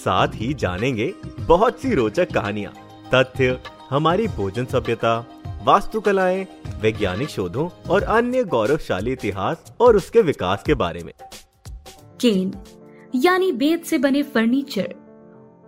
[0.00, 2.72] साथ ही जानेंगे बहुत सी रोचक कहानियाँ,
[3.14, 3.58] तथ्य,
[3.90, 5.18] हमारी भोजन सभ्यता,
[5.64, 6.46] वास्तुकलाएँ,
[6.82, 11.12] वैज्ञानिक शोधों और अन्य गौरवशाली इतिहास और उसके विकास के बारे में।
[12.20, 12.52] केन,
[13.14, 14.94] यानी बेत से बने फर्नीचर,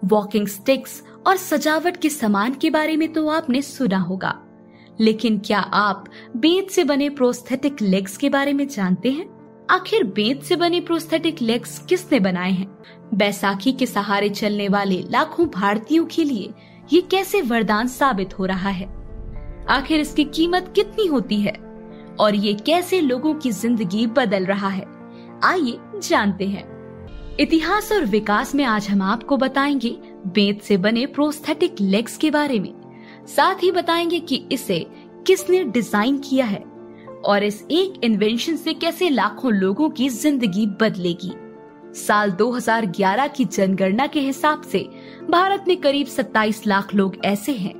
[0.02, 4.34] वॉकिंग स्टिक्स और सजावट के सामान के बारे में तो आपने सुना होगा,
[5.01, 6.04] लेकिन क्या आप
[6.37, 9.26] बेत से बने प्रोस्थेटिक लेग्स के बारे में जानते हैं?
[9.72, 12.78] आखिर बेत से बने प्रोस्थेटिक लेग्स किसने बनाए हैं?
[13.14, 16.52] बैसाखी के सहारे चलने वाले लाखों भारतीयों के लिए
[16.92, 18.87] ये कैसे वरदान साबित हो रहा है?
[19.68, 21.52] आखिर इसकी कीमत कितनी होती है?
[22.20, 24.87] और ये कैसे लोगों की ज़िंदगी बदल रहा है?
[25.45, 26.64] आइए जानते हैं।
[27.40, 32.60] इतिहास और विकास में आज हम आपको बताएँगे बेत से बने प्रोस्थेटिक लेग्स के बारे
[32.60, 32.74] में।
[33.36, 34.86] साथ ही बताएँगे कि इसे
[35.26, 36.71] किसने डिज़ाइन किया है?
[37.24, 41.32] और इस एक इन्वेंशन से कैसे लाखों लोगों की ज़िंदगी बदलेगी।
[41.96, 44.79] साल 2011 की जनगणना के हिसाब से
[45.30, 47.74] भारत में करीब 27 लाख लोग ऐसे हैं,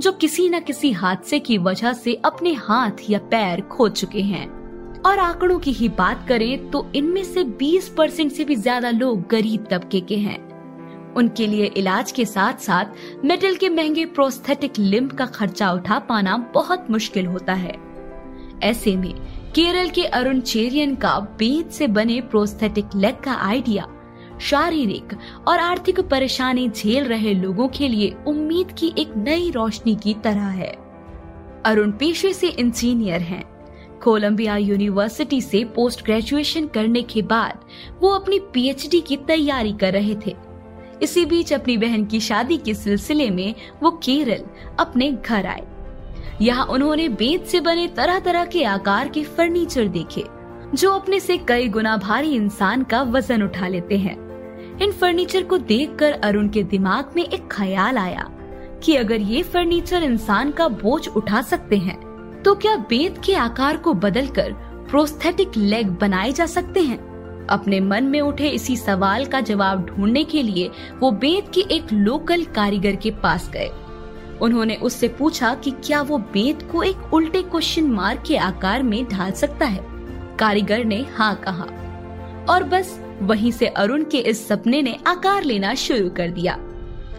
[0.00, 4.46] जो किसी न किसी हादसे की वजह से अपने हाथ या पैर खो चुके हैं।
[5.02, 9.26] और आंकड़ों की ही बात करें तो इनमें से 20 परसेंट से भी ज़्यादा लोग
[9.30, 10.46] गरीब तबके के हैं।
[11.14, 16.36] उनके लिए इलाज के साथ साथ मेटल के महँगे प्रोस्थेटिक लिम्ब का खर्चा उठा पाना
[16.54, 17.87] बहुत मुश्किल होता है।
[18.62, 19.14] ऐसे में
[19.54, 23.86] केरल के अरुण चेरियन का बेद से बने प्रोस्थेटिक लेग का आइडिया
[24.40, 25.16] शारीरिक
[25.48, 30.46] और आर्थिक परेशानी झेल रहे लोगों के लिए उम्मीद की एक नई रोशनी की तरह
[30.46, 30.76] है।
[31.64, 33.42] अरुण पेशे से इंजीनियर हैं।
[34.02, 37.64] कोलंबिया यूनिवर्सिटी से पोस्ट ग्रेजुएशन करने के बाद
[38.00, 40.36] वो अपनी पीएचडी की तैयारी कर रहे थे।
[41.02, 44.44] इसी बीच अपनी बहन की शादी के सिलसिले में वो केरल
[44.80, 45.66] अपने घर आए।
[46.40, 50.24] यहाँ उन्होंने बेत से बने तरह तरह के आकार के फर्नीचर देखे,
[50.74, 54.16] जो अपने से कई गुना भारी इंसान का वज़न उठा लेते हैं।
[54.82, 58.28] इन फर्नीचर को देखकर अरुण के दिमाग में एक ख्याल आया
[58.84, 61.96] कि अगर ये फर्नीचर इंसान का बोझ उठा सकते हैं
[62.44, 64.52] तो क्या बेत के आकार को बदलकर
[64.90, 66.98] प्रोस्थेटिक लेग बनाए जा सकते हैं?
[67.46, 70.70] अपने मन में उठे इसी सवाल का जवाब ढूँढने के लिए
[71.00, 73.70] वो बेत के एक लोकल कारीगर के पास गए।
[74.42, 79.08] उन्होंने उससे पूछा कि क्या वो बेत को एक उल्टे क्वेश्चन मार्क के आकार में
[79.08, 79.86] ढाल सकता है?
[80.38, 81.64] कारीगर ने हाँ कहा।
[82.50, 86.58] और बस, वहीं से अरुण के इस सपने ने आकार लेना शुरू कर दिया।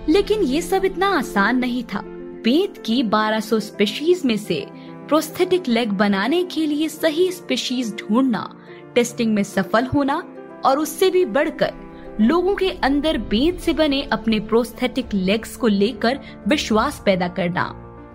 [0.09, 2.01] लेकिन ये सब इतना आसान नहीं था।
[2.43, 4.67] बेत की 1200 स्पेशीज में से
[5.07, 8.55] प्रोस्थेटिक लेग बनाने के लिए सही स्पेशीज ढूंढना
[8.95, 11.88] टेस्टिंग में सफल होना और उससे भी बढ़कर
[12.21, 17.63] लोगों के अंदर बेद से बने अपने प्रोस्थेटिक लेग्स को लेकर विश्वास पैदा करना।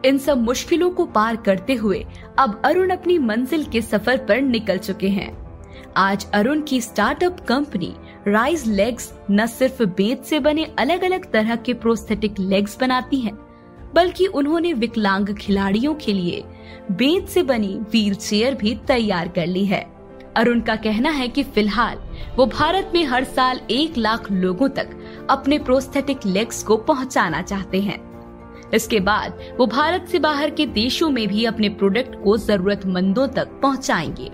[0.04, 2.04] इन सब मुश्किलों को पार करते हुए
[2.38, 5.30] अब अरुण अपनी मंजिल के सफ़र पर निकल चुके हैं।
[5.96, 7.92] आज अरुण की स्टार्टअप कंपनी
[8.28, 13.34] राइज लेग्स न सिर्फ़ बेद से बने अलग अलग तरह के प्रोस्थेटिक लेग्स बनाती हैं,
[13.94, 16.44] बल्कि उन्होंने विकलांग खिलाड़ियों के लिए
[16.92, 19.93] बेद से बनी व्हील चेयर भी तैयार कर ली है।
[20.36, 21.98] अरुण का कहना है कि फ़िलहाल
[22.36, 24.90] वो भारत में हर साल एक लाख लोगों तक
[25.30, 27.98] अपने प्रोस्थेटिक लेग्स को पहुंचाना चाहते हैं।
[28.74, 33.48] इसके बाद वो भारत से बाहर के देशों में भी अपने प्रोडक्ट को जरूरतमंदों तक
[33.62, 34.30] पहुंचाएँगे।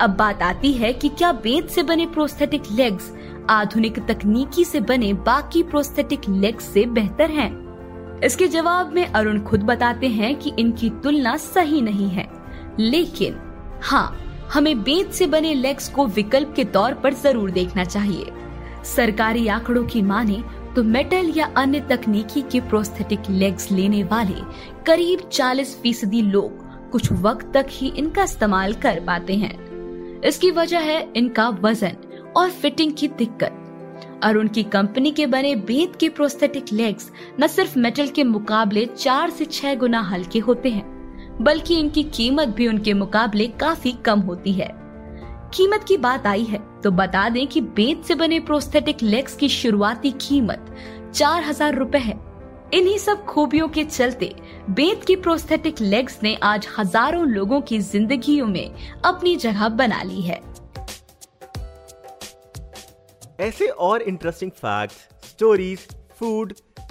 [0.00, 3.12] अब बात आती है कि क्या बेद से बने प्रोस्थेटिक लेग्स
[3.50, 8.20] आधुनिक तकनीकी से बने बाकी प्रोस्थेटिक लेग्स से बेहतर हैं?
[8.20, 12.28] इसके जवाब में अरुण खुद बताते हैं कि इनकी तुलना सही नहीं है।
[12.80, 13.38] लेकिन
[13.82, 14.18] हाँ
[14.52, 18.32] हमें बेद से बने लेग्स को विकल्प के तौर पर ज़रूर देखना चाहिए।
[18.86, 20.42] सरकारी आंकड़ों की माने
[20.76, 24.40] तो मेटल या अन्य तकनीकी के प्रोस्थेटिक लेग्स लेने वाले
[24.86, 30.80] करीब 40 फ़ीसदी लोग कुछ वक्त तक ही इनका इस्तेमाल कर पाते हैं। इसकी वजह
[30.80, 31.96] है इनका वज़न
[32.36, 33.58] और फिटिंग की दिक्कत।
[34.24, 37.10] और उनकी कंपनी के बने बेद के प्रोस्थेटिक लेग्स
[37.40, 40.91] न सिर्फ़ मेटल के मुकाबले चार से छह गुना हल्के होते हैं।
[41.40, 44.70] बल्कि इनकी कीमत भी उनके मुकाबले काफ़ी कम होती है।
[45.54, 49.48] कीमत की बात आई है तो बता दें कि बेत से बने प्रोस्थेटिक लेग्स की
[49.50, 50.74] शुरुआती कीमत
[51.14, 52.14] चार हज़ार रूपए है।
[52.74, 54.34] इन्हीं सब खूबियों के चलते
[54.70, 58.74] बेत की प्रोस्थेटिक लेग्स ने आज हज़ारों लोगों की जिंदगियों में
[59.04, 60.40] अपनी जगह बना ली है।
[63.40, 65.86] ऐसे और interesting facts, stories
[66.18, 66.52] food